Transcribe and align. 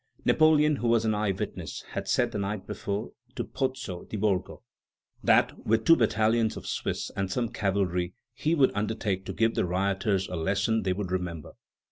Napoleon, 0.25 0.77
who 0.77 0.87
was 0.87 1.05
an 1.05 1.13
eye 1.13 1.29
witness, 1.29 1.83
had 1.91 2.07
said 2.07 2.31
the 2.31 2.39
night 2.39 2.65
before 2.65 3.11
to 3.35 3.43
Pozzo 3.43 4.05
di 4.09 4.17
Borgo, 4.17 4.63
that 5.23 5.55
with 5.63 5.85
two 5.85 5.95
battalions 5.95 6.57
of 6.57 6.65
Swiss 6.65 7.11
and 7.15 7.29
some 7.31 7.49
cavalry 7.49 8.15
he 8.33 8.55
would 8.55 8.71
undertake 8.73 9.25
to 9.25 9.33
give 9.33 9.53
the 9.53 9.63
rioters 9.63 10.27
a 10.27 10.35
lesson 10.35 10.81
they 10.81 10.93
would 10.93 11.11
remember. 11.11 11.51